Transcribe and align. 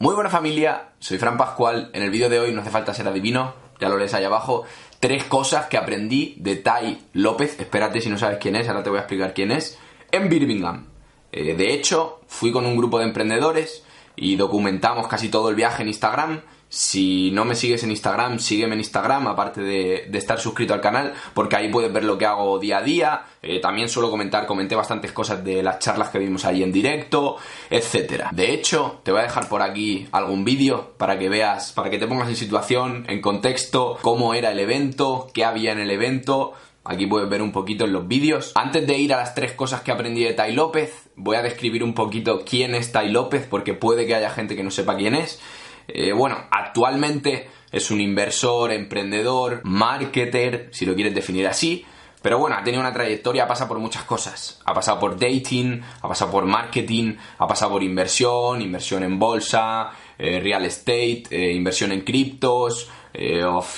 Muy 0.00 0.14
buena 0.14 0.30
familia, 0.30 0.90
soy 1.00 1.18
Fran 1.18 1.36
Pascual. 1.36 1.90
En 1.92 2.04
el 2.04 2.10
vídeo 2.10 2.28
de 2.28 2.38
hoy 2.38 2.52
no 2.52 2.60
hace 2.60 2.70
falta 2.70 2.94
ser 2.94 3.08
adivino, 3.08 3.54
ya 3.80 3.88
lo 3.88 3.98
lees 3.98 4.14
ahí 4.14 4.22
abajo. 4.22 4.62
Tres 5.00 5.24
cosas 5.24 5.66
que 5.66 5.76
aprendí 5.76 6.36
de 6.38 6.54
Tai 6.54 7.02
López. 7.14 7.58
Espérate 7.58 8.00
si 8.00 8.08
no 8.08 8.16
sabes 8.16 8.38
quién 8.38 8.54
es, 8.54 8.68
ahora 8.68 8.84
te 8.84 8.90
voy 8.90 8.98
a 8.98 9.02
explicar 9.02 9.34
quién 9.34 9.50
es. 9.50 9.76
En 10.12 10.28
Birmingham. 10.28 10.86
Eh, 11.32 11.56
de 11.56 11.74
hecho, 11.74 12.20
fui 12.28 12.52
con 12.52 12.64
un 12.64 12.76
grupo 12.76 13.00
de 13.00 13.06
emprendedores 13.06 13.82
y 14.14 14.36
documentamos 14.36 15.08
casi 15.08 15.30
todo 15.30 15.48
el 15.48 15.56
viaje 15.56 15.82
en 15.82 15.88
Instagram 15.88 16.42
si 16.68 17.30
no 17.30 17.46
me 17.46 17.54
sigues 17.54 17.82
en 17.82 17.90
Instagram, 17.90 18.38
sígueme 18.38 18.74
en 18.74 18.80
Instagram, 18.80 19.26
aparte 19.26 19.62
de, 19.62 20.10
estar 20.12 20.38
suscrito 20.38 20.74
al 20.74 20.80
canal, 20.80 21.14
porque 21.32 21.56
ahí 21.56 21.70
puedes 21.70 21.92
ver 21.92 22.04
lo 22.04 22.18
que 22.18 22.26
hago 22.26 22.58
día 22.58 22.78
a 22.78 22.82
día. 22.82 23.22
Eh, 23.40 23.60
también 23.60 23.88
suelo 23.88 24.10
comentar, 24.10 24.46
comenté 24.46 24.74
bastantes 24.74 25.12
cosas 25.12 25.42
de 25.42 25.62
las 25.62 25.78
charlas 25.78 26.10
que 26.10 26.18
vimos 26.18 26.44
ahí 26.44 26.62
en 26.62 26.72
directo, 26.72 27.36
etcétera. 27.70 28.30
De 28.32 28.52
hecho, 28.52 29.00
te 29.02 29.12
voy 29.12 29.20
a 29.20 29.24
dejar 29.24 29.48
por 29.48 29.62
aquí 29.62 30.08
algún 30.12 30.44
vídeo 30.44 30.92
para 30.98 31.18
que 31.18 31.28
veas, 31.28 31.72
para 31.72 31.88
que 31.88 31.98
te 31.98 32.06
pongas 32.06 32.28
en 32.28 32.36
situación, 32.36 33.06
en 33.08 33.22
contexto, 33.22 33.98
cómo 34.02 34.34
era 34.34 34.52
el 34.52 34.58
evento, 34.58 35.28
qué 35.32 35.44
había 35.44 35.72
en 35.72 35.78
el 35.78 35.90
evento. 35.90 36.52
Aquí 36.84 37.06
puedes 37.06 37.28
ver 37.28 37.42
un 37.42 37.52
poquito 37.52 37.84
en 37.84 37.92
los 37.92 38.08
vídeos. 38.08 38.52
Antes 38.54 38.86
de 38.86 38.96
ir 38.96 39.12
a 39.12 39.18
las 39.18 39.34
tres 39.34 39.52
cosas 39.52 39.82
que 39.82 39.92
aprendí 39.92 40.24
de 40.24 40.32
Tai 40.32 40.52
López, 40.52 41.10
voy 41.16 41.36
a 41.36 41.42
describir 41.42 41.82
un 41.84 41.94
poquito 41.94 42.44
quién 42.44 42.74
es 42.74 42.92
Tai 42.92 43.10
López, 43.10 43.46
porque 43.48 43.74
puede 43.74 44.06
que 44.06 44.14
haya 44.14 44.30
gente 44.30 44.56
que 44.56 44.62
no 44.62 44.70
sepa 44.70 44.96
quién 44.96 45.14
es. 45.14 45.38
Eh, 45.88 46.12
bueno, 46.12 46.36
actualmente 46.50 47.48
es 47.72 47.90
un 47.90 48.00
inversor, 48.00 48.72
emprendedor, 48.72 49.62
marketer, 49.64 50.68
si 50.70 50.84
lo 50.86 50.94
quieres 50.94 51.14
definir 51.14 51.46
así. 51.46 51.84
Pero 52.20 52.38
bueno, 52.38 52.56
ha 52.56 52.64
tenido 52.64 52.80
una 52.80 52.92
trayectoria, 52.92 53.46
pasa 53.46 53.66
por 53.66 53.78
muchas 53.78 54.02
cosas. 54.02 54.60
Ha 54.64 54.74
pasado 54.74 54.98
por 54.98 55.18
dating, 55.18 55.80
ha 56.02 56.08
pasado 56.08 56.30
por 56.30 56.46
marketing, 56.46 57.14
ha 57.38 57.46
pasado 57.46 57.72
por 57.72 57.82
inversión, 57.82 58.60
inversión 58.60 59.02
en 59.04 59.18
bolsa, 59.18 59.90
eh, 60.18 60.40
real 60.40 60.64
estate, 60.64 61.24
eh, 61.30 61.52
inversión 61.52 61.92
en 61.92 62.02
criptos, 62.02 62.90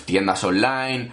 tiendas 0.04 0.42
online. 0.44 1.10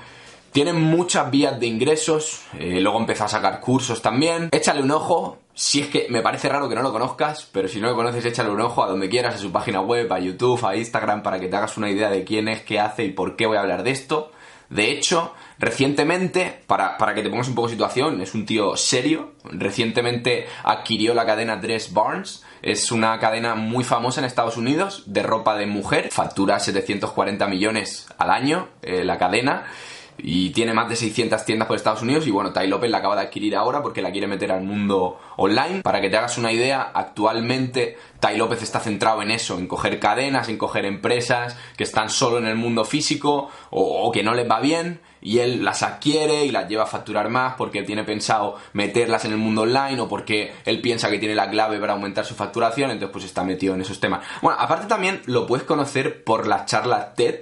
Tiene 0.51 0.73
muchas 0.73 1.29
vías 1.29 1.59
de 1.59 1.67
ingresos, 1.67 2.41
luego 2.59 2.99
empezó 2.99 3.25
a 3.25 3.29
sacar 3.29 3.61
cursos 3.61 4.01
también. 4.01 4.49
Échale 4.51 4.81
un 4.81 4.91
ojo, 4.91 5.37
si 5.57 5.81
es 5.81 5.87
que 5.87 6.05
me 6.11 6.21
parece 6.21 6.49
raro 6.49 6.69
que 6.69 6.75
no 6.75 6.83
lo 6.83 6.91
conozcas, 6.91 7.49
pero 7.51 7.67
si 7.67 7.81
no 7.81 7.87
lo 7.87 7.95
conoces, 7.95 8.23
échale 8.23 8.51
un 8.51 8.61
ojo 8.61 8.83
a 8.83 8.87
donde 8.87 9.09
quieras, 9.09 9.33
a 9.33 9.37
su 9.39 9.51
página 9.51 9.81
web, 9.81 10.13
a 10.13 10.19
YouTube, 10.19 10.63
a 10.63 10.75
Instagram, 10.75 11.23
para 11.23 11.39
que 11.39 11.47
te 11.47 11.55
hagas 11.55 11.77
una 11.77 11.89
idea 11.89 12.11
de 12.11 12.23
quién 12.23 12.47
es, 12.47 12.61
qué 12.61 12.79
hace 12.79 13.05
y 13.05 13.09
por 13.09 13.35
qué 13.35 13.47
voy 13.47 13.57
a 13.57 13.61
hablar 13.61 13.81
de 13.81 13.89
esto. 13.89 14.31
De 14.69 14.91
hecho, 14.91 15.33
recientemente, 15.57 16.61
para, 16.67 16.95
para 16.99 17.15
que 17.15 17.23
te 17.23 17.31
pongas 17.31 17.47
un 17.47 17.55
poco 17.55 17.69
en 17.69 17.71
situación, 17.71 18.21
es 18.21 18.35
un 18.35 18.45
tío 18.45 18.77
serio. 18.77 19.31
Recientemente 19.45 20.45
adquirió 20.63 21.15
la 21.15 21.25
cadena 21.25 21.55
Dress 21.55 21.91
Barnes. 21.91 22.43
Es 22.61 22.91
una 22.91 23.17
cadena 23.17 23.55
muy 23.55 23.83
famosa 23.83 24.21
en 24.21 24.25
Estados 24.25 24.57
Unidos 24.57 25.05
de 25.07 25.23
ropa 25.23 25.57
de 25.57 25.65
mujer. 25.65 26.09
Factura 26.11 26.59
740 26.59 27.47
millones 27.47 28.05
al 28.19 28.29
año 28.29 28.67
eh, 28.83 29.03
la 29.03 29.17
cadena 29.17 29.65
y 30.17 30.49
tiene 30.49 30.73
más 30.73 30.89
de 30.89 30.95
600 30.95 31.45
tiendas 31.45 31.67
por 31.67 31.77
Estados 31.77 32.01
Unidos 32.01 32.25
y 32.27 32.31
bueno, 32.31 32.51
Tai 32.51 32.67
López 32.67 32.89
la 32.89 32.97
acaba 32.97 33.15
de 33.15 33.21
adquirir 33.21 33.55
ahora 33.55 33.81
porque 33.81 34.01
la 34.01 34.11
quiere 34.11 34.27
meter 34.27 34.51
al 34.51 34.63
mundo 34.63 35.19
online. 35.37 35.81
Para 35.83 36.01
que 36.01 36.09
te 36.09 36.17
hagas 36.17 36.37
una 36.37 36.51
idea, 36.51 36.91
actualmente 36.93 37.97
Tai 38.19 38.37
López 38.37 38.63
está 38.63 38.79
centrado 38.79 39.21
en 39.21 39.31
eso, 39.31 39.57
en 39.57 39.67
coger 39.67 39.99
cadenas, 39.99 40.49
en 40.49 40.57
coger 40.57 40.85
empresas 40.85 41.57
que 41.75 41.83
están 41.83 42.09
solo 42.09 42.39
en 42.39 42.45
el 42.45 42.55
mundo 42.55 42.83
físico 42.83 43.49
o, 43.69 44.11
que 44.11 44.23
no 44.23 44.33
les 44.33 44.49
va 44.49 44.59
bien 44.59 45.01
y 45.21 45.39
él 45.39 45.63
las 45.63 45.83
adquiere 45.83 46.45
y 46.45 46.51
las 46.51 46.69
lleva 46.69 46.83
a 46.83 46.87
facturar 46.87 47.29
más 47.29 47.55
porque 47.55 47.83
tiene 47.83 48.03
pensado 48.03 48.55
meterlas 48.73 49.25
en 49.25 49.31
el 49.31 49.37
mundo 49.37 49.63
online 49.63 49.99
o 49.99 50.07
porque 50.07 50.53
él 50.65 50.81
piensa 50.81 51.09
que 51.09 51.19
tiene 51.19 51.35
la 51.35 51.49
clave 51.49 51.79
para 51.79 51.93
aumentar 51.93 52.25
su 52.25 52.33
facturación, 52.33 52.91
entonces 52.91 53.13
pues 53.13 53.25
está 53.25 53.43
metido 53.43 53.75
en 53.75 53.81
esos 53.81 53.99
temas. 53.99 54.25
Bueno, 54.41 54.59
aparte 54.59 54.87
también 54.87 55.21
lo 55.25 55.45
puedes 55.45 55.65
conocer 55.65 56.23
por 56.23 56.47
las 56.47 56.65
charlas 56.65 57.13
TED 57.15 57.41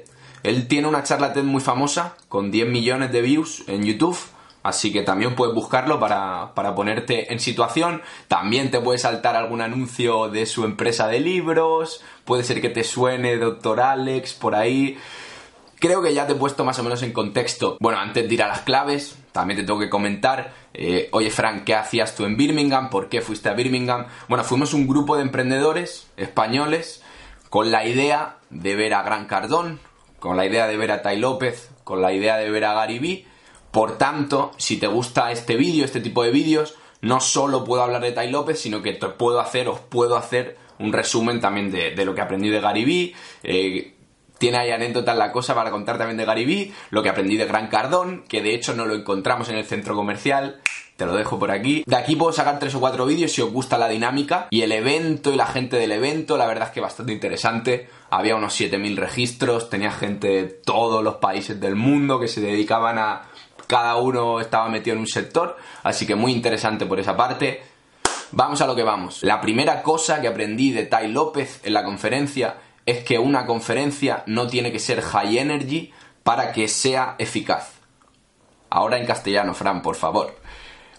él 0.49 0.67
tiene 0.67 0.87
una 0.87 1.03
charla 1.03 1.33
TED 1.33 1.43
muy 1.43 1.61
famosa, 1.61 2.15
con 2.29 2.51
10 2.51 2.67
millones 2.67 3.11
de 3.11 3.21
views 3.21 3.63
en 3.67 3.83
YouTube. 3.83 4.17
Así 4.65 4.91
que 4.91 5.03
también 5.03 5.35
puedes 5.35 5.53
buscarlo 5.53 5.99
para, 5.99 6.53
ponerte 6.75 7.31
en 7.31 7.39
situación. 7.39 8.01
También 8.27 8.71
te 8.71 8.79
puede 8.79 8.97
saltar 8.97 9.35
algún 9.35 9.61
anuncio 9.61 10.29
de 10.29 10.47
su 10.47 10.65
empresa 10.65 11.07
de 11.07 11.19
libros. 11.19 12.03
Puede 12.25 12.43
ser 12.43 12.61
que 12.61 12.69
te 12.69 12.83
suene 12.83 13.37
Doctor 13.37 13.79
Alex 13.79 14.33
por 14.33 14.55
ahí. 14.55 14.97
Creo 15.77 16.01
que 16.01 16.15
ya 16.15 16.25
te 16.25 16.33
he 16.33 16.35
puesto 16.35 16.65
más 16.65 16.79
o 16.79 16.83
menos 16.83 17.03
en 17.03 17.11
contexto. 17.11 17.77
Bueno, 17.79 17.99
antes 17.99 18.27
de 18.27 18.33
ir 18.33 18.41
a 18.41 18.47
las 18.47 18.61
claves, 18.61 19.19
también 19.31 19.59
te 19.59 19.65
tengo 19.67 19.79
que 19.79 19.89
comentar. 19.89 20.51
Eh, 20.73 21.09
Oye, 21.11 21.29
Frank, 21.29 21.63
¿qué 21.63 21.75
hacías 21.75 22.15
tú 22.15 22.25
en 22.25 22.35
Birmingham? 22.35 22.89
¿Por 22.89 23.07
qué 23.07 23.21
fuiste 23.21 23.49
a 23.49 23.53
Birmingham? 23.53 24.07
Bueno, 24.27 24.43
fuimos 24.43 24.73
un 24.73 24.87
grupo 24.87 25.15
de 25.15 25.21
emprendedores 25.21 26.07
españoles 26.17 27.03
con 27.51 27.71
la 27.71 27.85
idea 27.85 28.37
de 28.49 28.75
ver 28.75 28.95
a 28.95 29.03
Gran 29.03 29.27
Cardón, 29.27 29.79
con 30.25 30.37
la 30.37 30.45
idea 30.47 30.67
de 30.67 30.75
ver 30.75 30.91
a 30.91 31.03
Tai 31.03 31.19
López, 31.19 31.69
con 31.83 32.01
la 32.01 32.11
idea 32.11 32.37
de 32.37 32.49
ver 32.49 32.65
a 32.65 32.73
Gary. 32.73 33.27
Por 33.69 33.99
tanto, 33.99 34.53
si 34.57 34.77
te 34.77 34.87
gusta 34.87 35.31
este 35.31 35.55
vídeo, 35.55 35.85
este 35.85 36.01
tipo 36.01 36.23
de 36.23 36.31
vídeos, 36.31 36.75
no 37.01 37.19
solo 37.19 37.63
puedo 37.63 37.83
hablar 37.83 38.01
de 38.01 38.11
Tai 38.11 38.31
López, 38.31 38.59
sino 38.59 38.81
que 38.81 38.93
puedo 38.93 39.39
hacer, 39.39 39.69
os 39.69 39.79
puedo 39.81 40.17
hacer 40.17 40.57
un 40.79 40.93
resumen 40.93 41.39
también 41.39 41.71
de, 41.71 42.03
lo 42.03 42.15
que 42.15 42.21
aprendí 42.21 42.49
de 42.49 42.59
Gary 42.59 42.85
Vee. 42.85 43.15
Eh, 43.43 43.93
tiene 44.39 44.57
ahí 44.57 44.71
anécdotas 44.71 45.15
la 45.15 45.31
cosa 45.31 45.53
para 45.53 45.69
contar 45.69 45.99
también 45.99 46.17
de 46.17 46.25
Gary 46.25 46.73
lo 46.89 47.03
que 47.03 47.09
aprendí 47.09 47.37
de 47.37 47.45
Gran 47.45 47.67
Cardón, 47.67 48.23
que 48.27 48.41
de 48.41 48.55
hecho 48.55 48.73
no 48.73 48.85
lo 48.85 48.95
encontramos 48.95 49.49
en 49.49 49.57
el 49.57 49.65
centro 49.65 49.95
comercial. 49.95 50.59
Te 50.95 51.05
lo 51.05 51.13
dejo 51.13 51.37
por 51.37 51.51
aquí. 51.51 51.83
De 51.85 51.95
aquí 51.97 52.15
puedo 52.15 52.31
sacar 52.31 52.57
tres 52.57 52.73
o 52.75 52.79
cuatro 52.79 53.05
vídeos 53.05 53.31
si 53.31 53.41
os 53.41 53.51
gusta 53.51 53.77
la 53.77 53.89
dinámica. 53.89 54.47
Y 54.49 54.61
el 54.61 54.71
evento 54.71 55.33
y 55.33 55.35
la 55.35 55.45
gente 55.45 55.75
del 55.77 55.91
evento, 55.91 56.37
la 56.37 56.45
verdad 56.45 56.69
es 56.69 56.73
que 56.73 56.79
bastante 56.79 57.11
interesante. 57.11 57.89
Había 58.09 58.35
unos 58.35 58.57
7.000 58.59 58.95
registros, 58.95 59.69
tenía 59.69 59.91
gente 59.91 60.27
de 60.27 60.43
todos 60.43 61.03
los 61.03 61.15
países 61.15 61.59
del 61.59 61.75
mundo 61.75 62.19
que 62.19 62.27
se 62.27 62.39
dedicaban 62.41 62.97
a... 62.97 63.23
Cada 63.67 63.95
uno 63.97 64.39
estaba 64.39 64.69
metido 64.69 64.93
en 64.93 64.99
un 65.01 65.07
sector, 65.07 65.57
así 65.81 66.05
que 66.05 66.13
muy 66.13 66.31
interesante 66.31 66.85
por 66.85 66.99
esa 66.99 67.17
parte. 67.17 67.63
Vamos 68.31 68.61
a 68.61 68.67
lo 68.67 68.75
que 68.75 68.83
vamos. 68.83 69.23
La 69.23 69.41
primera 69.41 69.81
cosa 69.81 70.21
que 70.21 70.27
aprendí 70.27 70.71
de 70.71 70.85
Tai 70.85 71.11
López 71.11 71.61
en 71.63 71.73
la 71.73 71.83
conferencia 71.83 72.57
es 72.85 73.03
que 73.03 73.17
una 73.17 73.45
conferencia 73.45 74.23
no 74.27 74.47
tiene 74.47 74.71
que 74.71 74.79
ser 74.79 75.01
high 75.01 75.39
energy 75.39 75.91
para 76.23 76.51
que 76.51 76.67
sea 76.67 77.15
eficaz. 77.17 77.73
Ahora 78.69 78.97
en 78.97 79.05
castellano, 79.05 79.53
Fran, 79.53 79.81
por 79.81 79.95
favor. 79.95 80.35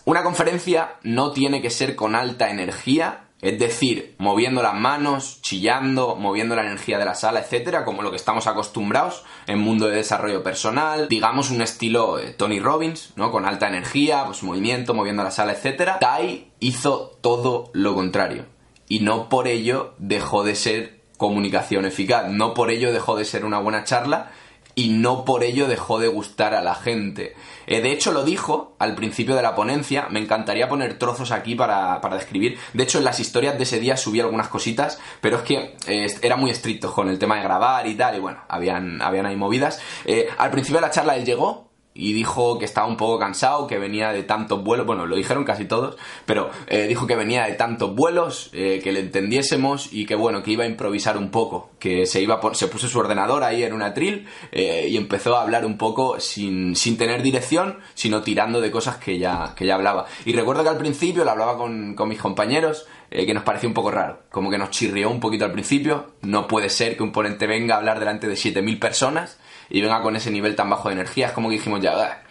Una 0.06 0.22
conferencia 0.22 1.00
no 1.02 1.32
tiene 1.32 1.60
que 1.60 1.68
ser 1.68 1.96
con 1.96 2.14
alta 2.14 2.48
energía, 2.48 3.24
es 3.40 3.58
decir, 3.58 4.14
moviendo 4.18 4.62
las 4.62 4.74
manos, 4.74 5.42
chillando, 5.42 6.14
moviendo 6.14 6.54
la 6.54 6.62
energía 6.62 6.96
de 6.96 7.04
la 7.04 7.16
sala, 7.16 7.40
etcétera, 7.40 7.84
como 7.84 8.02
lo 8.02 8.10
que 8.10 8.16
estamos 8.16 8.46
acostumbrados 8.46 9.24
en 9.48 9.58
mundo 9.58 9.88
de 9.88 9.96
desarrollo 9.96 10.44
personal, 10.44 11.08
digamos 11.08 11.50
un 11.50 11.60
estilo 11.60 12.20
eh, 12.20 12.30
Tony 12.30 12.60
Robbins, 12.60 13.14
¿no? 13.16 13.32
Con 13.32 13.46
alta 13.46 13.66
energía, 13.66 14.22
pues 14.26 14.44
movimiento, 14.44 14.94
moviendo 14.94 15.24
la 15.24 15.32
sala, 15.32 15.54
etcétera. 15.54 15.98
Tai 15.98 16.52
hizo 16.60 17.18
todo 17.20 17.70
lo 17.72 17.96
contrario 17.96 18.46
y 18.88 19.00
no 19.00 19.28
por 19.28 19.48
ello 19.48 19.94
dejó 19.98 20.44
de 20.44 20.54
ser 20.54 21.00
comunicación 21.16 21.84
eficaz, 21.84 22.28
no 22.30 22.54
por 22.54 22.70
ello 22.70 22.92
dejó 22.92 23.16
de 23.16 23.24
ser 23.24 23.44
una 23.44 23.58
buena 23.58 23.82
charla, 23.82 24.30
y 24.78 24.90
no 24.90 25.24
por 25.24 25.42
ello 25.42 25.68
dejó 25.68 25.98
de 25.98 26.06
gustar 26.06 26.54
a 26.54 26.62
la 26.62 26.74
gente. 26.74 27.34
Eh, 27.66 27.80
de 27.80 27.92
hecho, 27.92 28.12
lo 28.12 28.24
dijo 28.24 28.76
al 28.78 28.94
principio 28.94 29.34
de 29.34 29.40
la 29.40 29.54
ponencia, 29.54 30.06
me 30.10 30.20
encantaría 30.20 30.68
poner 30.68 30.98
trozos 30.98 31.32
aquí 31.32 31.54
para, 31.54 31.98
describir. 32.12 32.58
De 32.74 32.82
hecho, 32.82 32.98
en 32.98 33.04
las 33.04 33.18
historias 33.18 33.56
de 33.56 33.62
ese 33.62 33.80
día 33.80 33.96
subí 33.96 34.20
algunas 34.20 34.48
cositas, 34.48 35.00
pero 35.22 35.38
es 35.38 35.42
que 35.44 35.76
eh, 35.88 36.06
era 36.20 36.36
muy 36.36 36.50
estricto 36.50 36.92
con 36.92 37.08
el 37.08 37.18
tema 37.18 37.36
de 37.36 37.42
grabar 37.42 37.86
y 37.86 37.94
tal, 37.94 38.16
y 38.16 38.20
bueno, 38.20 38.38
habían, 38.48 39.00
habían 39.00 39.24
ahí 39.24 39.36
movidas. 39.36 39.80
Eh, 40.04 40.28
al 40.36 40.50
principio 40.50 40.76
de 40.76 40.86
la 40.86 40.92
charla 40.92 41.16
él 41.16 41.24
llegó, 41.24 41.65
y 41.96 42.12
dijo 42.12 42.58
que 42.58 42.64
estaba 42.64 42.86
un 42.86 42.96
poco 42.96 43.18
cansado, 43.18 43.66
que 43.66 43.78
venía 43.78 44.12
de 44.12 44.22
tantos 44.22 44.62
vuelos, 44.62 44.86
bueno, 44.86 45.06
lo 45.06 45.16
dijeron 45.16 45.44
casi 45.44 45.64
todos, 45.64 45.96
pero 46.26 46.50
eh, 46.66 46.86
dijo 46.86 47.06
que 47.06 47.16
venía 47.16 47.44
de 47.44 47.54
tantos 47.54 47.94
vuelos, 47.94 48.50
eh, 48.52 48.80
que 48.82 48.92
le 48.92 49.00
entendiésemos 49.00 49.92
y 49.92 50.06
que 50.06 50.14
bueno, 50.14 50.42
que 50.42 50.52
iba 50.52 50.64
a 50.64 50.66
improvisar 50.66 51.16
un 51.16 51.30
poco, 51.30 51.70
que 51.78 52.06
se 52.06 52.20
iba 52.20 52.40
se 52.52 52.68
puso 52.68 52.88
su 52.88 52.98
ordenador 52.98 53.42
ahí 53.42 53.62
en 53.62 53.72
una 53.72 53.94
tril 53.94 54.26
eh, 54.52 54.86
y 54.90 54.96
empezó 54.96 55.36
a 55.36 55.42
hablar 55.42 55.64
un 55.64 55.78
poco 55.78 56.20
sin, 56.20 56.76
sin 56.76 56.98
tener 56.98 57.22
dirección, 57.22 57.78
sino 57.94 58.22
tirando 58.22 58.60
de 58.60 58.70
cosas 58.70 58.96
que 58.98 59.18
ya, 59.18 59.54
que 59.56 59.66
ya 59.66 59.74
hablaba. 59.74 60.06
Y 60.24 60.32
recuerdo 60.32 60.62
que 60.62 60.68
al 60.68 60.78
principio 60.78 61.24
lo 61.24 61.30
hablaba 61.30 61.56
con, 61.56 61.94
con 61.94 62.08
mis 62.08 62.18
compañeros, 62.18 62.86
que 63.08 63.32
nos 63.32 63.44
pareció 63.44 63.68
un 63.68 63.74
poco 63.74 63.92
raro, 63.92 64.24
como 64.30 64.50
que 64.50 64.58
nos 64.58 64.70
chirrió 64.70 65.08
un 65.08 65.20
poquito 65.20 65.44
al 65.44 65.52
principio, 65.52 66.12
no 66.22 66.48
puede 66.48 66.68
ser 66.68 66.96
que 66.96 67.04
un 67.04 67.12
ponente 67.12 67.46
venga 67.46 67.76
a 67.76 67.78
hablar 67.78 68.00
delante 68.00 68.26
de 68.26 68.34
7.000 68.34 68.78
personas, 68.80 69.38
y 69.70 69.80
venga 69.80 70.02
con 70.02 70.16
ese 70.16 70.30
nivel 70.30 70.54
tan 70.54 70.70
bajo 70.70 70.88
de 70.88 70.94
energía. 70.94 71.26
Es 71.26 71.32
como 71.32 71.48
que 71.48 71.56
dijimos 71.56 71.80
ya, 71.80 71.92
ah". 71.92 72.22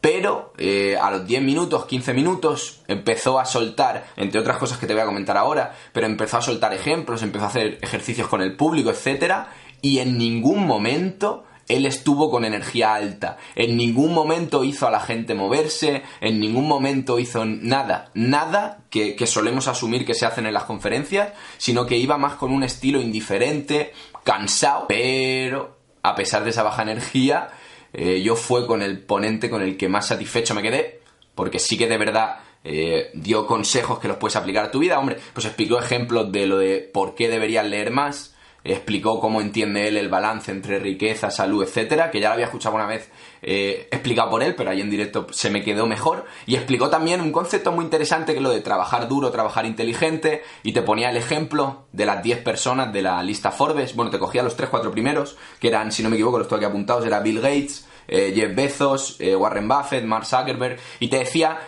pero 0.00 0.52
eh, 0.58 0.96
a 1.00 1.10
los 1.10 1.26
10 1.26 1.42
minutos, 1.42 1.86
15 1.86 2.14
minutos, 2.14 2.82
empezó 2.88 3.38
a 3.38 3.44
soltar, 3.44 4.06
entre 4.16 4.40
otras 4.40 4.58
cosas 4.58 4.78
que 4.78 4.86
te 4.86 4.94
voy 4.94 5.02
a 5.02 5.06
comentar 5.06 5.36
ahora, 5.36 5.74
pero 5.92 6.06
empezó 6.06 6.38
a 6.38 6.42
soltar 6.42 6.72
ejemplos, 6.72 7.22
empezó 7.22 7.44
a 7.44 7.48
hacer 7.48 7.78
ejercicios 7.82 8.28
con 8.28 8.42
el 8.42 8.56
público, 8.56 8.90
etcétera, 8.90 9.48
y 9.82 9.98
en 9.98 10.18
ningún 10.18 10.66
momento 10.66 11.44
él 11.70 11.86
estuvo 11.86 12.30
con 12.30 12.44
energía 12.44 12.94
alta. 12.94 13.38
En 13.54 13.76
ningún 13.76 14.12
momento 14.12 14.64
hizo 14.64 14.86
a 14.86 14.90
la 14.90 15.00
gente 15.00 15.34
moverse, 15.34 16.02
en 16.20 16.40
ningún 16.40 16.66
momento 16.66 17.18
hizo 17.18 17.44
nada, 17.44 18.10
nada 18.14 18.84
que, 18.90 19.16
solemos 19.26 19.68
asumir 19.68 20.04
que 20.04 20.14
se 20.14 20.26
hacen 20.26 20.46
en 20.46 20.54
las 20.54 20.64
conferencias, 20.64 21.32
sino 21.58 21.86
que 21.86 21.96
iba 21.96 22.18
más 22.18 22.34
con 22.34 22.52
un 22.52 22.64
estilo 22.64 23.00
indiferente, 23.00 23.92
cansado, 24.24 24.86
pero 24.88 25.79
a 26.02 26.14
pesar 26.14 26.44
de 26.44 26.50
esa 26.50 26.62
baja 26.62 26.82
energía, 26.82 27.48
eh, 27.92 28.22
yo 28.22 28.36
fue 28.36 28.66
con 28.66 28.82
el 28.82 29.00
ponente 29.00 29.50
con 29.50 29.62
el 29.62 29.76
que 29.76 29.88
más 29.88 30.06
satisfecho 30.06 30.54
me 30.54 30.62
quedé, 30.62 31.00
porque 31.34 31.58
sí 31.58 31.76
que 31.76 31.88
de 31.88 31.98
verdad 31.98 32.38
eh, 32.62 33.10
dio 33.14 33.46
consejos 33.46 33.98
que 33.98 34.08
los 34.08 34.18
puedes 34.18 34.36
aplicar 34.36 34.66
a 34.66 34.70
tu 34.70 34.78
vida. 34.78 34.98
Hombre, 34.98 35.16
pues 35.32 35.46
explicó 35.46 35.78
ejemplos 35.78 36.30
de 36.30 36.46
lo 36.46 36.58
de 36.58 36.78
por 36.92 37.14
qué 37.14 37.28
deberías 37.28 37.66
leer 37.66 37.90
más, 37.90 38.36
explicó 38.72 39.20
cómo 39.20 39.40
entiende 39.40 39.88
él 39.88 39.96
el 39.96 40.08
balance 40.08 40.50
entre 40.50 40.78
riqueza, 40.78 41.30
salud, 41.30 41.62
etcétera, 41.62 42.10
que 42.10 42.20
ya 42.20 42.28
lo 42.28 42.34
había 42.34 42.46
escuchado 42.46 42.74
una 42.74 42.86
vez 42.86 43.10
eh, 43.42 43.88
explicado 43.90 44.30
por 44.30 44.42
él, 44.42 44.54
pero 44.54 44.70
ahí 44.70 44.80
en 44.80 44.90
directo 44.90 45.26
se 45.30 45.50
me 45.50 45.62
quedó 45.62 45.86
mejor. 45.86 46.26
Y 46.46 46.56
explicó 46.56 46.90
también 46.90 47.20
un 47.20 47.32
concepto 47.32 47.72
muy 47.72 47.84
interesante 47.84 48.32
que 48.32 48.38
es 48.38 48.42
lo 48.42 48.50
de 48.50 48.60
trabajar 48.60 49.08
duro, 49.08 49.30
trabajar 49.30 49.66
inteligente, 49.66 50.42
y 50.62 50.72
te 50.72 50.82
ponía 50.82 51.10
el 51.10 51.16
ejemplo 51.16 51.86
de 51.92 52.06
las 52.06 52.22
10 52.22 52.42
personas 52.42 52.92
de 52.92 53.02
la 53.02 53.22
lista 53.22 53.50
Forbes. 53.50 53.94
Bueno, 53.94 54.10
te 54.10 54.18
cogía 54.18 54.42
los 54.42 54.58
3-4 54.58 54.90
primeros, 54.90 55.36
que 55.58 55.68
eran, 55.68 55.92
si 55.92 56.02
no 56.02 56.10
me 56.10 56.16
equivoco, 56.16 56.38
los 56.38 56.48
tengo 56.48 56.58
aquí 56.58 56.66
apuntados, 56.66 57.04
era 57.06 57.20
Bill 57.20 57.40
Gates, 57.40 57.88
eh, 58.08 58.32
Jeff 58.34 58.54
Bezos, 58.54 59.16
eh, 59.20 59.34
Warren 59.34 59.68
Buffett, 59.68 60.04
Mark 60.04 60.26
Zuckerberg, 60.26 60.78
y 60.98 61.08
te 61.08 61.18
decía, 61.18 61.58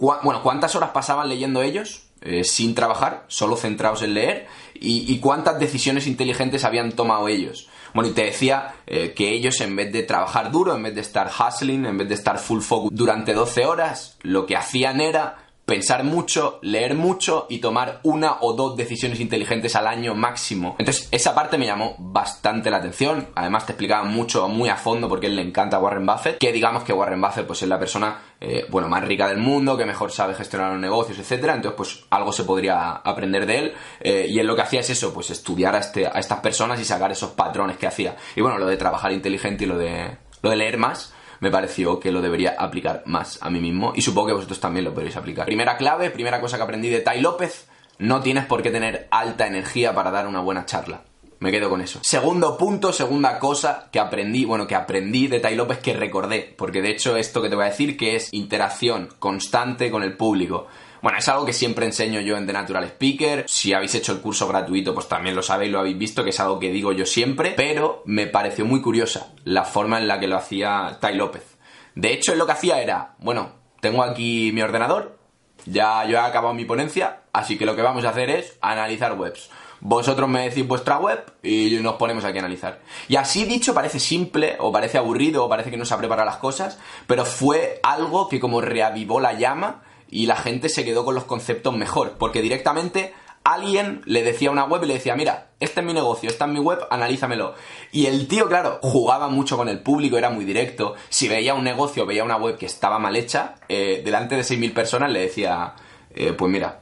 bueno, 0.00 0.42
cuántas 0.42 0.74
horas 0.74 0.90
pasaban 0.90 1.28
leyendo 1.28 1.62
ellos 1.62 2.06
sin 2.42 2.74
trabajar, 2.74 3.24
solo 3.28 3.56
centrados 3.56 4.02
en 4.02 4.12
leer, 4.12 4.46
y, 4.74 5.18
cuántas 5.18 5.58
decisiones 5.58 6.06
inteligentes 6.06 6.64
habían 6.64 6.92
tomado 6.92 7.28
ellos. 7.28 7.68
Bueno, 7.92 8.10
y 8.10 8.12
te 8.12 8.24
decía 8.24 8.76
eh, 8.86 9.12
que 9.14 9.30
ellos 9.30 9.60
en 9.60 9.76
vez 9.76 9.92
de 9.92 10.02
trabajar 10.02 10.50
duro, 10.50 10.74
en 10.74 10.82
vez 10.82 10.94
de 10.94 11.00
estar 11.00 11.28
hustling, 11.28 11.86
en 11.86 11.98
vez 11.98 12.08
de 12.08 12.14
estar 12.14 12.38
full 12.38 12.60
focus 12.60 12.90
durante 12.92 13.34
12 13.34 13.66
horas, 13.66 14.16
lo 14.22 14.46
que 14.46 14.56
hacían 14.56 15.00
era 15.00 15.49
pensar 15.70 16.02
mucho, 16.02 16.58
leer 16.62 16.96
mucho 16.96 17.46
y 17.48 17.58
tomar 17.58 18.00
una 18.02 18.38
o 18.40 18.54
dos 18.54 18.76
decisiones 18.76 19.20
inteligentes 19.20 19.76
al 19.76 19.86
año 19.86 20.16
máximo. 20.16 20.74
Entonces, 20.80 21.06
esa 21.12 21.32
parte 21.32 21.58
me 21.58 21.66
llamó 21.66 21.94
bastante 21.96 22.72
la 22.72 22.78
atención. 22.78 23.28
Además, 23.36 23.66
te 23.66 23.72
explicaba 23.72 24.02
mucho, 24.02 24.48
muy 24.48 24.68
a 24.68 24.74
fondo, 24.74 25.08
porque 25.08 25.28
él 25.28 25.36
le 25.36 25.42
encanta 25.42 25.76
a 25.76 25.80
Warren 25.80 26.04
Buffett. 26.04 26.38
Que 26.38 26.50
digamos 26.50 26.82
que 26.82 26.92
Warren 26.92 27.20
Buffett, 27.20 27.46
pues 27.46 27.62
es 27.62 27.68
la 27.68 27.78
persona, 27.78 28.18
eh, 28.40 28.66
bueno, 28.68 28.88
más 28.88 29.04
rica 29.04 29.28
del 29.28 29.38
mundo, 29.38 29.76
que 29.76 29.86
mejor 29.86 30.10
sabe 30.10 30.34
gestionar 30.34 30.72
los 30.72 30.80
negocios, 30.80 31.20
etcétera. 31.20 31.54
Entonces, 31.54 31.76
pues 31.76 32.04
algo 32.10 32.32
se 32.32 32.42
podría 32.42 32.90
aprender 32.90 33.46
de 33.46 33.58
él. 33.60 33.74
Eh, 34.00 34.26
y 34.28 34.40
él 34.40 34.48
lo 34.48 34.56
que 34.56 34.62
hacía 34.62 34.80
es 34.80 34.90
eso, 34.90 35.14
pues 35.14 35.30
estudiar 35.30 35.76
a, 35.76 35.78
este, 35.78 36.04
a 36.04 36.18
estas 36.18 36.40
personas 36.40 36.80
y 36.80 36.84
sacar 36.84 37.12
esos 37.12 37.30
patrones 37.30 37.76
que 37.76 37.86
hacía. 37.86 38.16
Y 38.34 38.40
bueno, 38.40 38.58
lo 38.58 38.66
de 38.66 38.76
trabajar 38.76 39.12
inteligente 39.12 39.62
y 39.62 39.66
lo 39.68 39.78
de, 39.78 40.16
lo 40.42 40.50
de 40.50 40.56
leer 40.56 40.78
más 40.78 41.14
me 41.40 41.50
pareció 41.50 41.98
que 41.98 42.12
lo 42.12 42.20
debería 42.20 42.54
aplicar 42.58 43.02
más 43.06 43.38
a 43.42 43.50
mí 43.50 43.60
mismo 43.60 43.92
y 43.94 44.02
supongo 44.02 44.28
que 44.28 44.34
vosotros 44.34 44.60
también 44.60 44.84
lo 44.84 44.94
podréis 44.94 45.16
aplicar. 45.16 45.46
Primera 45.46 45.76
clave, 45.76 46.10
primera 46.10 46.40
cosa 46.40 46.56
que 46.56 46.62
aprendí 46.62 46.88
de 46.88 47.00
Tai 47.00 47.20
López, 47.20 47.68
no 47.98 48.20
tienes 48.20 48.46
por 48.46 48.62
qué 48.62 48.70
tener 48.70 49.08
alta 49.10 49.46
energía 49.46 49.94
para 49.94 50.10
dar 50.10 50.26
una 50.26 50.40
buena 50.40 50.66
charla. 50.66 51.02
Me 51.40 51.50
quedo 51.50 51.70
con 51.70 51.80
eso. 51.80 52.00
Segundo 52.02 52.58
punto, 52.58 52.92
segunda 52.92 53.38
cosa 53.38 53.88
que 53.90 53.98
aprendí, 53.98 54.44
bueno, 54.44 54.66
que 54.66 54.74
aprendí 54.74 55.26
de 55.26 55.40
Tai 55.40 55.56
López 55.56 55.78
que 55.78 55.94
recordé, 55.94 56.54
porque 56.56 56.82
de 56.82 56.90
hecho 56.90 57.16
esto 57.16 57.40
que 57.40 57.48
te 57.48 57.56
voy 57.56 57.64
a 57.64 57.70
decir 57.70 57.96
que 57.96 58.14
es 58.14 58.28
interacción 58.32 59.08
constante 59.18 59.90
con 59.90 60.02
el 60.02 60.18
público. 60.18 60.66
Bueno, 61.02 61.18
es 61.18 61.28
algo 61.28 61.46
que 61.46 61.54
siempre 61.54 61.86
enseño 61.86 62.20
yo 62.20 62.36
en 62.36 62.46
The 62.46 62.52
Natural 62.52 62.84
Speaker. 62.84 63.44
Si 63.48 63.72
habéis 63.72 63.94
hecho 63.94 64.12
el 64.12 64.20
curso 64.20 64.46
gratuito, 64.46 64.92
pues 64.92 65.08
también 65.08 65.34
lo 65.34 65.42
sabéis, 65.42 65.72
lo 65.72 65.78
habéis 65.78 65.96
visto, 65.96 66.22
que 66.22 66.30
es 66.30 66.40
algo 66.40 66.58
que 66.58 66.70
digo 66.70 66.92
yo 66.92 67.06
siempre. 67.06 67.54
Pero 67.56 68.02
me 68.04 68.26
pareció 68.26 68.66
muy 68.66 68.82
curiosa 68.82 69.32
la 69.44 69.64
forma 69.64 69.98
en 69.98 70.08
la 70.08 70.20
que 70.20 70.26
lo 70.26 70.36
hacía 70.36 70.98
Tai 71.00 71.14
López. 71.14 71.56
De 71.94 72.12
hecho, 72.12 72.32
él 72.32 72.38
lo 72.38 72.44
que 72.44 72.52
hacía 72.52 72.82
era, 72.82 73.14
bueno, 73.18 73.52
tengo 73.80 74.02
aquí 74.02 74.50
mi 74.52 74.60
ordenador, 74.60 75.18
ya 75.64 76.04
yo 76.04 76.16
he 76.16 76.20
acabado 76.20 76.54
mi 76.54 76.64
ponencia, 76.66 77.22
así 77.32 77.56
que 77.56 77.66
lo 77.66 77.74
que 77.74 77.82
vamos 77.82 78.04
a 78.04 78.10
hacer 78.10 78.28
es 78.28 78.58
analizar 78.60 79.18
webs. 79.18 79.50
Vosotros 79.80 80.28
me 80.28 80.48
decís 80.48 80.68
vuestra 80.68 80.98
web 80.98 81.24
y 81.42 81.78
nos 81.80 81.94
ponemos 81.94 82.24
aquí 82.24 82.36
a 82.36 82.40
analizar. 82.40 82.80
Y 83.08 83.16
así 83.16 83.46
dicho 83.46 83.72
parece 83.72 83.98
simple, 83.98 84.56
o 84.60 84.70
parece 84.70 84.98
aburrido, 84.98 85.46
o 85.46 85.48
parece 85.48 85.70
que 85.70 85.78
no 85.78 85.86
se 85.86 85.94
ha 85.94 85.98
preparado 85.98 86.26
las 86.26 86.36
cosas, 86.36 86.78
pero 87.06 87.24
fue 87.24 87.80
algo 87.82 88.28
que 88.28 88.38
como 88.38 88.60
reavivó 88.60 89.20
la 89.20 89.32
llama 89.32 89.82
y 90.10 90.26
la 90.26 90.36
gente 90.36 90.68
se 90.68 90.84
quedó 90.84 91.04
con 91.04 91.14
los 91.14 91.24
conceptos 91.24 91.76
mejor, 91.76 92.16
porque 92.18 92.42
directamente 92.42 93.14
alguien 93.44 94.02
le 94.04 94.22
decía 94.22 94.48
a 94.48 94.52
una 94.52 94.64
web 94.64 94.84
y 94.84 94.88
le 94.88 94.94
decía, 94.94 95.16
mira, 95.16 95.48
este 95.60 95.80
es 95.80 95.86
mi 95.86 95.94
negocio, 95.94 96.28
esta 96.28 96.44
es 96.44 96.50
mi 96.50 96.58
web, 96.58 96.80
analízamelo. 96.90 97.54
Y 97.92 98.06
el 98.06 98.28
tío, 98.28 98.48
claro, 98.48 98.78
jugaba 98.82 99.28
mucho 99.28 99.56
con 99.56 99.68
el 99.68 99.80
público, 99.80 100.18
era 100.18 100.30
muy 100.30 100.44
directo. 100.44 100.94
Si 101.08 101.28
veía 101.28 101.54
un 101.54 101.64
negocio, 101.64 102.06
veía 102.06 102.24
una 102.24 102.36
web 102.36 102.58
que 102.58 102.66
estaba 102.66 102.98
mal 102.98 103.16
hecha, 103.16 103.54
eh, 103.68 104.02
delante 104.04 104.36
de 104.36 104.42
6.000 104.42 104.74
personas 104.74 105.10
le 105.10 105.20
decía, 105.20 105.74
eh, 106.14 106.32
pues 106.32 106.50
mira, 106.50 106.80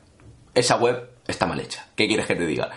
esa 0.55 0.77
web 0.77 1.11
está 1.27 1.47
mal 1.47 1.61
hecha. 1.61 1.87
¿Qué 1.95 2.09
quieres 2.09 2.27
que 2.27 2.35
te 2.35 2.47
diga? 2.47 2.71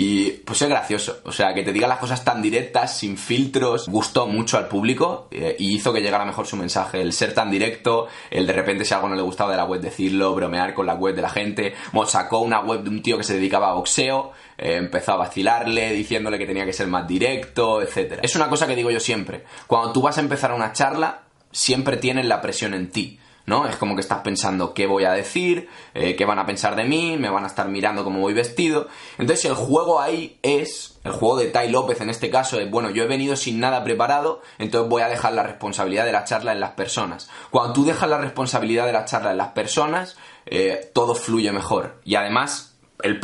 Y 0.00 0.30
pues 0.30 0.62
es 0.62 0.68
gracioso, 0.68 1.18
o 1.24 1.32
sea, 1.32 1.52
que 1.52 1.64
te 1.64 1.72
diga 1.72 1.88
las 1.88 1.98
cosas 1.98 2.22
tan 2.22 2.40
directas, 2.40 2.96
sin 2.96 3.18
filtros, 3.18 3.88
gustó 3.88 4.28
mucho 4.28 4.56
al 4.56 4.68
público 4.68 5.26
eh, 5.32 5.56
y 5.58 5.74
hizo 5.74 5.92
que 5.92 6.00
llegara 6.00 6.24
mejor 6.24 6.46
su 6.46 6.54
mensaje. 6.54 7.02
El 7.02 7.12
ser 7.12 7.34
tan 7.34 7.50
directo, 7.50 8.06
el 8.30 8.46
de 8.46 8.52
repente 8.52 8.84
si 8.84 8.94
algo 8.94 9.08
no 9.08 9.16
le 9.16 9.22
gustaba 9.22 9.50
de 9.50 9.56
la 9.56 9.64
web 9.64 9.80
decirlo, 9.80 10.36
bromear 10.36 10.72
con 10.72 10.86
la 10.86 10.94
web 10.94 11.16
de 11.16 11.22
la 11.22 11.30
gente. 11.30 11.74
Bueno, 11.90 12.08
sacó 12.08 12.38
una 12.38 12.60
web 12.60 12.84
de 12.84 12.90
un 12.90 13.02
tío 13.02 13.18
que 13.18 13.24
se 13.24 13.34
dedicaba 13.34 13.70
a 13.70 13.74
boxeo, 13.74 14.30
eh, 14.56 14.76
empezó 14.76 15.14
a 15.14 15.16
vacilarle, 15.16 15.92
diciéndole 15.92 16.38
que 16.38 16.46
tenía 16.46 16.64
que 16.64 16.72
ser 16.72 16.86
más 16.86 17.04
directo, 17.08 17.82
etc. 17.82 18.20
Es 18.22 18.36
una 18.36 18.48
cosa 18.48 18.68
que 18.68 18.76
digo 18.76 18.92
yo 18.92 19.00
siempre, 19.00 19.46
cuando 19.66 19.92
tú 19.92 20.00
vas 20.00 20.16
a 20.16 20.20
empezar 20.20 20.52
una 20.52 20.72
charla, 20.72 21.22
siempre 21.50 21.96
tienes 21.96 22.26
la 22.26 22.40
presión 22.40 22.72
en 22.72 22.90
ti. 22.92 23.18
¿No? 23.48 23.66
Es 23.66 23.76
como 23.76 23.94
que 23.94 24.02
estás 24.02 24.20
pensando 24.20 24.74
qué 24.74 24.86
voy 24.86 25.04
a 25.04 25.12
decir, 25.12 25.68
eh, 25.94 26.14
qué 26.16 26.24
van 26.26 26.38
a 26.38 26.44
pensar 26.44 26.76
de 26.76 26.84
mí, 26.84 27.16
me 27.16 27.30
van 27.30 27.44
a 27.44 27.46
estar 27.46 27.66
mirando 27.68 28.04
cómo 28.04 28.20
voy 28.20 28.34
vestido. 28.34 28.88
Entonces 29.16 29.46
el 29.46 29.54
juego 29.54 30.00
ahí 30.00 30.38
es, 30.42 31.00
el 31.02 31.12
juego 31.12 31.38
de 31.38 31.46
Tai 31.46 31.70
López 31.70 32.00
en 32.02 32.10
este 32.10 32.28
caso 32.28 32.60
es, 32.60 32.70
bueno, 32.70 32.90
yo 32.90 33.02
he 33.02 33.06
venido 33.06 33.36
sin 33.36 33.58
nada 33.58 33.82
preparado, 33.82 34.42
entonces 34.58 34.90
voy 34.90 35.00
a 35.00 35.08
dejar 35.08 35.32
la 35.32 35.42
responsabilidad 35.42 36.04
de 36.04 36.12
la 36.12 36.24
charla 36.24 36.52
en 36.52 36.60
las 36.60 36.72
personas. 36.72 37.30
Cuando 37.50 37.72
tú 37.72 37.86
dejas 37.86 38.08
la 38.10 38.18
responsabilidad 38.18 38.84
de 38.84 38.92
la 38.92 39.06
charla 39.06 39.30
en 39.30 39.38
las 39.38 39.52
personas, 39.52 40.18
eh, 40.44 40.90
todo 40.92 41.14
fluye 41.14 41.50
mejor. 41.50 42.00
Y 42.04 42.16
además 42.16 42.76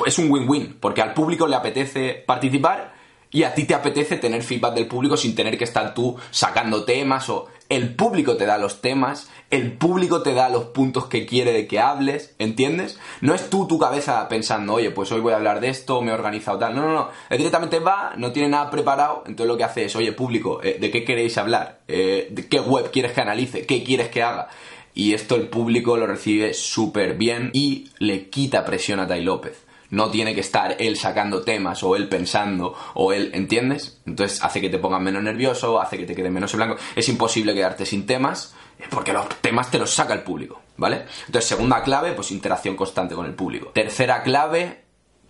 es 0.06 0.18
un 0.18 0.30
win-win, 0.30 0.78
porque 0.80 1.02
al 1.02 1.12
público 1.12 1.46
le 1.46 1.56
apetece 1.56 2.24
participar 2.26 2.94
y 3.30 3.42
a 3.42 3.52
ti 3.52 3.64
te 3.64 3.74
apetece 3.74 4.16
tener 4.16 4.44
feedback 4.44 4.74
del 4.74 4.86
público 4.86 5.16
sin 5.16 5.34
tener 5.34 5.58
que 5.58 5.64
estar 5.64 5.92
tú 5.92 6.16
sacando 6.30 6.84
temas 6.84 7.28
o 7.28 7.48
el 7.68 7.94
público 7.94 8.36
te 8.36 8.46
da 8.46 8.58
los 8.58 8.80
temas, 8.80 9.30
el 9.50 9.72
público 9.72 10.22
te 10.22 10.34
da 10.34 10.48
los 10.48 10.64
puntos 10.66 11.06
que 11.06 11.26
quiere 11.26 11.52
de 11.52 11.66
que 11.66 11.80
hables, 11.80 12.34
¿entiendes? 12.38 12.98
No 13.20 13.34
es 13.34 13.48
tú 13.50 13.66
tu 13.66 13.78
cabeza 13.78 14.28
pensando, 14.28 14.74
oye, 14.74 14.90
pues 14.90 15.10
hoy 15.12 15.20
voy 15.20 15.32
a 15.32 15.36
hablar 15.36 15.60
de 15.60 15.68
esto, 15.68 16.02
me 16.02 16.10
he 16.10 16.14
organizado 16.14 16.58
tal. 16.58 16.74
No, 16.74 16.82
no, 16.82 16.92
no. 16.92 17.08
Directamente 17.30 17.78
va, 17.78 18.12
no 18.16 18.32
tiene 18.32 18.48
nada 18.48 18.70
preparado, 18.70 19.24
entonces 19.26 19.46
lo 19.46 19.56
que 19.56 19.64
hace 19.64 19.84
es, 19.84 19.96
oye, 19.96 20.12
público, 20.12 20.60
eh, 20.62 20.78
¿de 20.80 20.90
qué 20.90 21.04
queréis 21.04 21.38
hablar? 21.38 21.80
Eh, 21.88 22.28
¿De 22.30 22.46
qué 22.48 22.60
web 22.60 22.90
quieres 22.90 23.12
que 23.12 23.20
analice? 23.20 23.66
¿Qué 23.66 23.82
quieres 23.82 24.08
que 24.08 24.22
haga? 24.22 24.48
Y 24.94 25.14
esto 25.14 25.34
el 25.34 25.48
público 25.48 25.96
lo 25.96 26.06
recibe 26.06 26.54
súper 26.54 27.14
bien 27.14 27.50
y 27.52 27.90
le 27.98 28.28
quita 28.28 28.64
presión 28.64 29.00
a 29.00 29.08
Tai 29.08 29.22
López 29.22 29.63
no 29.90 30.10
tiene 30.10 30.34
que 30.34 30.40
estar 30.40 30.76
él 30.78 30.96
sacando 30.96 31.42
temas 31.42 31.82
o 31.82 31.96
él 31.96 32.08
pensando 32.08 32.74
o 32.94 33.12
él, 33.12 33.30
¿entiendes? 33.34 34.00
Entonces 34.06 34.42
hace 34.42 34.60
que 34.60 34.70
te 34.70 34.78
pongas 34.78 35.00
menos 35.00 35.22
nervioso, 35.22 35.80
hace 35.80 35.96
que 35.96 36.04
te 36.04 36.14
quede 36.14 36.30
menos 36.30 36.52
en 36.54 36.58
blanco. 36.58 36.76
Es 36.96 37.08
imposible 37.08 37.54
quedarte 37.54 37.86
sin 37.86 38.06
temas 38.06 38.54
porque 38.90 39.12
los 39.12 39.28
temas 39.40 39.70
te 39.70 39.78
los 39.78 39.90
saca 39.90 40.14
el 40.14 40.22
público, 40.22 40.60
¿vale? 40.76 41.04
Entonces, 41.26 41.48
segunda 41.48 41.82
clave, 41.82 42.12
pues 42.12 42.30
interacción 42.30 42.76
constante 42.76 43.14
con 43.14 43.26
el 43.26 43.34
público. 43.34 43.70
Tercera 43.70 44.22
clave, 44.22 44.84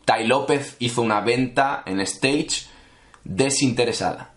Tai 0.05 0.27
López 0.27 0.77
hizo 0.79 1.03
una 1.03 1.21
venta 1.21 1.83
en 1.87 2.01
stage 2.01 2.67
desinteresada. 3.25 4.33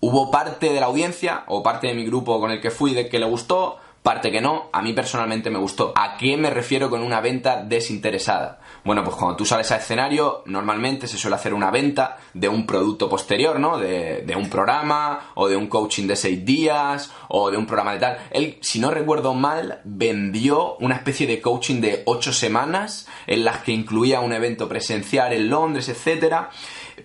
Hubo 0.00 0.30
parte 0.30 0.72
de 0.72 0.80
la 0.80 0.86
audiencia 0.86 1.44
o 1.46 1.62
parte 1.62 1.88
de 1.88 1.94
mi 1.94 2.06
grupo 2.06 2.40
con 2.40 2.50
el 2.50 2.60
que 2.60 2.70
fui 2.70 2.94
de 2.94 3.08
que 3.08 3.18
le 3.18 3.26
gustó, 3.26 3.78
parte 4.02 4.32
que 4.32 4.40
no, 4.40 4.70
a 4.72 4.80
mí 4.80 4.92
personalmente 4.94 5.50
me 5.50 5.58
gustó. 5.58 5.92
¿A 5.94 6.16
qué 6.16 6.36
me 6.36 6.48
refiero 6.50 6.88
con 6.88 7.02
una 7.02 7.20
venta 7.20 7.62
desinteresada? 7.62 8.60
Bueno, 8.82 9.04
pues 9.04 9.14
cuando 9.14 9.36
tú 9.36 9.44
sales 9.44 9.70
a 9.72 9.76
escenario, 9.76 10.42
normalmente 10.46 11.06
se 11.06 11.18
suele 11.18 11.36
hacer 11.36 11.52
una 11.52 11.70
venta 11.70 12.16
de 12.32 12.48
un 12.48 12.64
producto 12.64 13.10
posterior, 13.10 13.60
¿no? 13.60 13.78
De, 13.78 14.34
un 14.36 14.48
programa, 14.48 15.32
o 15.34 15.48
de 15.48 15.56
un 15.56 15.66
coaching 15.66 16.06
de 16.06 16.16
seis 16.16 16.44
días, 16.44 17.12
o 17.28 17.50
de 17.50 17.58
un 17.58 17.66
programa 17.66 17.92
de 17.92 17.98
tal. 17.98 18.18
Él, 18.30 18.58
si 18.62 18.80
no 18.80 18.90
recuerdo 18.90 19.34
mal, 19.34 19.80
vendió 19.84 20.76
una 20.76 20.94
especie 20.94 21.26
de 21.26 21.42
coaching 21.42 21.82
de 21.82 22.02
ocho 22.06 22.32
semanas, 22.32 23.06
en 23.26 23.44
las 23.44 23.58
que 23.58 23.72
incluía 23.72 24.20
un 24.20 24.32
evento 24.32 24.66
presencial 24.66 25.34
en 25.34 25.50
Londres, 25.50 25.88
etc. 25.90 26.46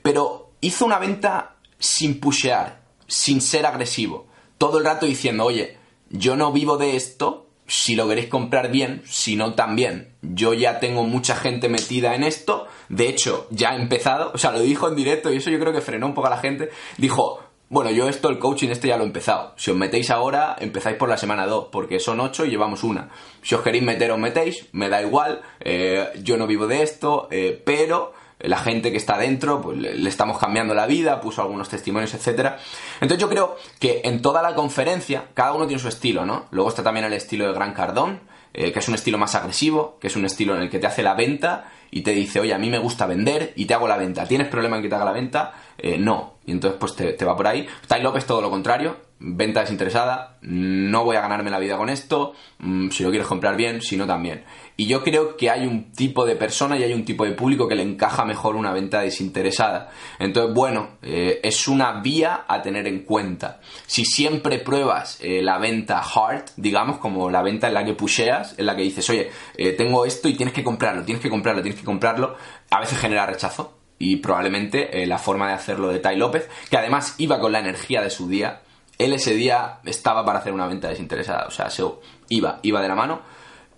Pero 0.02 0.52
hizo 0.62 0.86
una 0.86 1.00
venta 1.00 1.56
sin 1.78 2.22
pushear, 2.22 2.82
sin 3.06 3.42
ser 3.42 3.66
agresivo. 3.66 4.28
Todo 4.58 4.78
el 4.78 4.86
rato 4.86 5.06
diciendo, 5.06 5.44
oye, 5.44 5.78
yo 6.18 6.36
no 6.36 6.52
vivo 6.52 6.78
de 6.78 6.96
esto, 6.96 7.48
si 7.68 7.96
lo 7.96 8.08
queréis 8.08 8.28
comprar 8.28 8.72
bien, 8.72 9.02
si 9.06 9.36
no 9.36 9.54
también. 9.54 10.14
Yo 10.22 10.54
ya 10.54 10.80
tengo 10.80 11.04
mucha 11.04 11.36
gente 11.36 11.70
metida 11.70 12.16
en 12.16 12.24
esto, 12.24 12.68
de 12.90 13.10
hecho 13.10 13.48
ya 13.50 13.76
he 13.76 13.82
empezado, 13.82 14.32
o 14.34 14.38
sea, 14.38 14.52
lo 14.52 14.60
dijo 14.60 14.88
en 14.88 14.96
directo 14.96 15.32
y 15.32 15.38
eso 15.38 15.50
yo 15.50 15.60
creo 15.60 15.74
que 15.74 15.82
frenó 15.82 16.08
un 16.08 16.14
poco 16.14 16.28
a 16.28 16.32
la 16.32 16.38
gente. 16.38 16.70
Dijo, 16.98 17.42
Bueno, 17.68 17.90
yo 17.90 18.08
esto, 18.08 18.30
el 18.30 18.38
coaching 18.38 18.70
este 18.70 18.90
ya 18.90 18.98
lo 18.98 19.04
he 19.04 19.08
empezado. 19.08 19.54
Si 19.58 19.72
os 19.72 19.78
metéis 19.78 20.12
ahora, 20.12 20.56
empezáis 20.60 20.98
por 20.98 21.10
la 21.10 21.18
semana 21.18 21.48
2, 21.48 21.70
porque 21.72 22.00
son 22.00 22.20
8 22.20 22.46
y 22.46 22.50
llevamos 22.50 22.84
una. 22.84 23.10
Si 23.42 23.56
os 23.56 23.62
queréis 23.62 23.84
meter, 23.84 24.12
os 24.12 24.20
metéis, 24.20 24.68
me 24.72 24.88
da 24.88 25.02
igual, 25.02 25.42
eh, 25.60 26.10
yo 26.22 26.38
no 26.38 26.46
vivo 26.46 26.68
de 26.68 26.84
esto, 26.84 27.28
eh, 27.32 27.60
pero 27.66 28.14
la 28.48 28.58
gente 28.58 28.92
que 28.92 28.98
está 28.98 29.18
dentro, 29.18 29.62
pues 29.62 29.78
le, 29.78 30.10
estamos 30.10 30.38
cambiando 30.38 30.74
la 30.74 30.86
vida, 30.86 31.22
puso 31.22 31.42
algunos 31.42 31.70
testimonios, 31.70 32.14
etcétera. 32.14 32.58
Entonces 33.02 33.20
yo 33.20 33.30
creo 33.30 33.58
que 33.80 34.02
en 34.04 34.22
toda 34.22 34.42
la 34.42 34.56
conferencia, 34.56 35.26
cada 35.34 35.54
uno 35.54 35.68
tiene 35.68 35.82
su 35.82 35.88
estilo, 35.88 36.26
¿no? 36.26 36.46
Luego 36.52 36.70
está 36.70 36.84
también 36.84 37.06
el 37.06 37.14
estilo 37.14 37.48
de 37.48 37.54
Gran 37.54 37.74
Cardón, 37.74 38.22
eh, 38.54 38.72
que 38.72 38.80
es 38.80 38.88
un 38.88 38.96
estilo 38.96 39.18
más 39.18 39.36
agresivo, 39.36 39.98
que 40.00 40.08
es 40.08 40.16
un 40.16 40.26
estilo 40.26 40.56
en 40.56 40.62
el 40.62 40.70
que 40.70 40.80
te 40.80 40.88
hace 40.88 41.04
la 41.04 41.14
venta 41.14 41.72
y 41.96 42.02
te 42.02 42.12
dice, 42.12 42.42
oye, 42.42 42.54
a 42.54 42.58
mí 42.58 42.70
me 42.70 42.78
gusta 42.78 43.06
vender 43.06 43.54
y 43.56 43.64
te 43.64 43.74
hago 43.74 43.88
la 43.88 43.96
venta. 43.96 44.28
¿Tienes 44.28 44.50
problema 44.50 44.76
en 44.76 44.82
que 44.84 44.90
te 44.90 44.96
haga 44.96 45.06
la 45.06 45.14
venta? 45.14 45.54
Eh, 45.78 45.98
no. 45.98 46.40
Y 46.46 46.52
entonces 46.52 46.78
pues 46.78 46.94
te, 46.94 47.14
te 47.14 47.24
va 47.24 47.38
por 47.38 47.48
ahí. 47.48 47.66
Tai 47.88 48.04
López 48.04 48.26
todo 48.26 48.42
lo 48.42 48.50
contrario, 48.50 48.98
venta 49.20 49.62
desinteresada, 49.62 50.38
no 50.42 51.06
voy 51.06 51.16
a 51.16 51.22
ganarme 51.22 51.50
la 51.50 51.58
vida 51.58 51.78
con 51.78 51.90
esto, 51.90 52.34
mm, 52.60 52.90
si 52.90 53.04
lo 53.04 53.10
quieres 53.10 53.28
comprar 53.28 53.56
bien, 53.56 53.82
si 53.82 53.96
no 53.96 54.06
también. 54.06 54.44
Y 54.78 54.88
yo 54.88 55.04
creo 55.04 55.38
que 55.38 55.50
hay 55.50 55.66
un 55.66 55.94
tipo 55.94 56.26
de 56.26 56.36
persona 56.36 56.78
y 56.78 56.84
hay 56.84 56.94
un 56.94 57.06
tipo 57.06 57.24
de 57.24 57.32
público 57.32 57.68
que 57.68 57.76
le 57.76 57.84
encaja 57.84 58.26
mejor 58.26 58.58
una 58.58 58.74
venta 58.74 59.02
desinteresada. 59.02 59.90
Entonces, 60.20 60.54
bueno, 60.54 60.98
eh, 61.02 61.40
es 61.44 61.68
una 61.70 62.02
vía 62.02 62.44
a 62.46 62.62
tener 62.62 62.86
en 62.88 63.00
cuenta. 63.04 63.62
Si 63.88 64.04
siempre 64.04 64.60
pruebas 64.60 65.18
eh, 65.22 65.42
la 65.42 65.60
venta 65.60 66.02
hard, 66.02 66.44
digamos, 66.58 66.98
como 66.98 67.30
la 67.30 67.42
venta 67.42 67.70
en 67.70 67.74
la 67.74 67.86
que 67.86 67.94
pusheas, 67.94 68.60
en 68.60 68.66
la 68.66 68.76
que 68.76 68.82
dices, 68.82 69.10
oye, 69.10 69.32
eh, 69.58 69.72
tengo 69.72 70.06
esto 70.06 70.28
y 70.28 70.36
tienes 70.36 70.54
que 70.54 70.64
comprarlo, 70.64 71.04
tienes 71.04 71.24
que 71.24 71.30
comprarlo, 71.30 71.62
tienes 71.62 71.80
que 71.80 71.85
comprarlo, 71.86 72.36
a 72.70 72.80
veces 72.80 73.00
genera 73.00 73.26
rechazo. 73.26 73.74
Y 73.98 74.18
probablemente 74.18 75.06
la 75.06 75.18
forma 75.18 75.48
de 75.48 75.54
hacerlo 75.54 75.88
de 75.88 76.00
Tai 76.00 76.18
López, 76.18 76.50
que 76.70 76.78
además 76.78 77.16
iba 77.18 77.40
con 77.40 77.54
la 77.54 77.60
energía 77.60 78.02
de 78.02 78.10
su 78.10 78.28
día, 78.28 78.62
él 78.98 79.14
ese 79.14 79.34
día 79.34 79.80
estaba 79.86 80.26
para 80.26 80.40
hacer 80.40 80.52
una 80.52 80.68
venta 80.68 80.90
desinteresada, 80.90 81.46
o 81.48 81.52
sea, 81.52 81.70
se 81.70 81.84
iba, 82.28 82.60
iba 82.62 82.82
de 82.82 82.88
la 82.90 82.96
mano. 82.96 83.22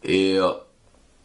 Eh, 0.01 0.41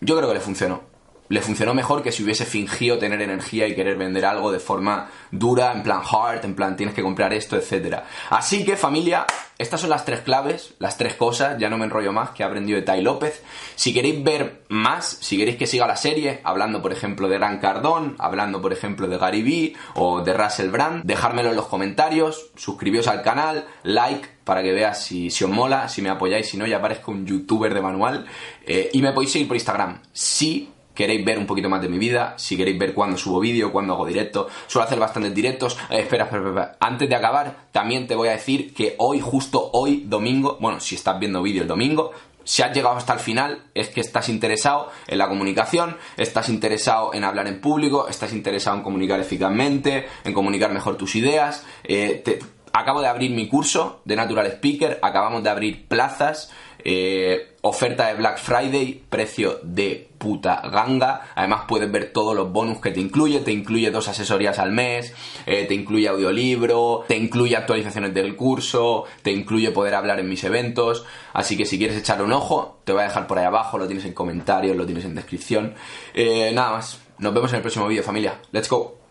yo 0.00 0.16
creo 0.16 0.28
que 0.28 0.34
le 0.34 0.40
funcionó 0.40 0.91
le 1.32 1.40
funcionó 1.40 1.72
mejor 1.72 2.02
que 2.02 2.12
si 2.12 2.22
hubiese 2.22 2.44
fingido 2.44 2.98
tener 2.98 3.22
energía 3.22 3.66
y 3.66 3.74
querer 3.74 3.96
vender 3.96 4.26
algo 4.26 4.52
de 4.52 4.58
forma 4.58 5.08
dura, 5.30 5.72
en 5.72 5.82
plan 5.82 6.02
hard, 6.02 6.44
en 6.44 6.54
plan 6.54 6.76
tienes 6.76 6.94
que 6.94 7.00
comprar 7.00 7.32
esto, 7.32 7.56
etc. 7.56 8.00
Así 8.28 8.66
que 8.66 8.76
familia, 8.76 9.24
estas 9.56 9.80
son 9.80 9.88
las 9.88 10.04
tres 10.04 10.20
claves, 10.20 10.74
las 10.78 10.98
tres 10.98 11.14
cosas, 11.14 11.56
ya 11.58 11.70
no 11.70 11.78
me 11.78 11.86
enrollo 11.86 12.12
más, 12.12 12.32
que 12.32 12.42
he 12.42 12.46
aprendido 12.46 12.78
de 12.78 12.84
Tai 12.84 13.00
López. 13.00 13.42
Si 13.76 13.94
queréis 13.94 14.22
ver 14.22 14.64
más, 14.68 15.06
si 15.22 15.38
queréis 15.38 15.56
que 15.56 15.66
siga 15.66 15.86
la 15.86 15.96
serie, 15.96 16.42
hablando 16.44 16.82
por 16.82 16.92
ejemplo 16.92 17.28
de 17.28 17.38
Gran 17.38 17.60
Cardón, 17.60 18.14
hablando 18.18 18.60
por 18.60 18.74
ejemplo 18.74 19.08
de 19.08 19.16
Gary 19.16 19.42
Vee 19.42 19.74
o 19.94 20.20
de 20.20 20.34
Russell 20.34 20.68
Brand, 20.68 21.02
dejármelo 21.04 21.48
en 21.48 21.56
los 21.56 21.66
comentarios, 21.66 22.50
suscribíos 22.56 23.08
al 23.08 23.22
canal, 23.22 23.66
like, 23.84 24.28
para 24.44 24.62
que 24.62 24.72
veas 24.72 25.02
si, 25.02 25.28
os 25.28 25.48
mola, 25.48 25.88
si 25.88 26.02
me 26.02 26.10
apoyáis, 26.10 26.48
si 26.48 26.58
no 26.58 26.66
ya 26.66 26.82
parezco 26.82 27.10
un 27.10 27.24
youtuber 27.24 27.72
de 27.72 27.80
manual. 27.80 28.26
Eh, 28.66 28.90
y 28.92 29.00
me 29.00 29.12
podéis 29.12 29.32
seguir 29.32 29.48
por 29.48 29.56
Instagram. 29.56 30.02
Si 30.12 30.71
queréis 30.94 31.24
ver 31.24 31.38
un 31.38 31.46
poquito 31.46 31.68
más 31.68 31.82
de 31.82 31.88
mi 31.88 31.98
vida, 31.98 32.34
si 32.36 32.56
queréis 32.56 32.78
ver 32.78 32.94
cuándo 32.94 33.16
subo 33.16 33.40
vídeo, 33.40 33.72
cuándo 33.72 33.94
hago 33.94 34.06
directo, 34.06 34.48
suelo 34.66 34.86
hacer 34.86 34.98
bastantes 34.98 35.34
directos. 35.34 35.78
Eh, 35.90 36.00
espera, 36.00 36.24
espera, 36.24 36.48
espera, 36.48 36.76
antes 36.80 37.08
de 37.08 37.14
acabar, 37.14 37.68
también 37.72 38.06
te 38.06 38.14
voy 38.14 38.28
a 38.28 38.32
decir 38.32 38.74
que 38.74 38.94
hoy, 38.98 39.20
justo 39.20 39.70
hoy, 39.72 40.04
domingo, 40.06 40.58
bueno, 40.60 40.80
si 40.80 40.94
estás 40.94 41.18
viendo 41.18 41.42
vídeo 41.42 41.62
el 41.62 41.68
domingo, 41.68 42.12
si 42.44 42.62
has 42.62 42.74
llegado 42.74 42.96
hasta 42.96 43.12
el 43.12 43.20
final 43.20 43.64
es 43.74 43.88
que 43.88 44.00
estás 44.00 44.28
interesado 44.28 44.90
en 45.06 45.18
la 45.18 45.28
comunicación, 45.28 45.96
estás 46.16 46.48
interesado 46.48 47.14
en 47.14 47.24
hablar 47.24 47.46
en 47.46 47.60
público, 47.60 48.08
estás 48.08 48.32
interesado 48.32 48.76
en 48.76 48.82
comunicar 48.82 49.20
eficazmente, 49.20 50.06
en 50.24 50.32
comunicar 50.32 50.72
mejor 50.72 50.96
tus 50.96 51.14
ideas. 51.14 51.64
Eh, 51.84 52.40
acabo 52.72 53.00
de 53.00 53.08
abrir 53.08 53.30
mi 53.30 53.48
curso 53.48 54.00
de 54.04 54.16
Natural 54.16 54.46
Speaker, 54.46 54.98
acabamos 55.02 55.42
de 55.42 55.50
abrir 55.50 55.86
plazas. 55.86 56.50
Eh, 56.84 57.54
oferta 57.62 58.08
de 58.08 58.14
Black 58.14 58.38
Friday, 58.38 59.02
precio 59.08 59.60
de 59.62 60.08
puta 60.18 60.62
ganga. 60.72 61.32
Además 61.34 61.62
puedes 61.68 61.90
ver 61.90 62.12
todos 62.12 62.34
los 62.34 62.50
bonus 62.50 62.80
que 62.80 62.90
te 62.90 63.00
incluye. 63.00 63.40
Te 63.40 63.52
incluye 63.52 63.90
dos 63.90 64.08
asesorías 64.08 64.58
al 64.58 64.72
mes, 64.72 65.14
eh, 65.46 65.64
te 65.66 65.74
incluye 65.74 66.08
audiolibro, 66.08 67.04
te 67.08 67.16
incluye 67.16 67.56
actualizaciones 67.56 68.14
del 68.14 68.36
curso, 68.36 69.04
te 69.22 69.32
incluye 69.32 69.70
poder 69.70 69.94
hablar 69.94 70.20
en 70.20 70.28
mis 70.28 70.44
eventos. 70.44 71.04
Así 71.32 71.56
que 71.56 71.66
si 71.66 71.78
quieres 71.78 71.96
echarle 71.96 72.24
un 72.24 72.32
ojo, 72.32 72.78
te 72.84 72.92
voy 72.92 73.02
a 73.02 73.04
dejar 73.04 73.26
por 73.26 73.38
ahí 73.38 73.44
abajo, 73.44 73.78
lo 73.78 73.86
tienes 73.86 74.04
en 74.04 74.12
comentarios, 74.12 74.76
lo 74.76 74.86
tienes 74.86 75.04
en 75.04 75.14
descripción. 75.14 75.74
Eh, 76.14 76.50
nada 76.52 76.72
más, 76.72 77.00
nos 77.18 77.32
vemos 77.32 77.50
en 77.52 77.56
el 77.56 77.62
próximo 77.62 77.86
vídeo 77.86 78.02
familia. 78.02 78.40
Let's 78.52 78.68
go. 78.68 79.01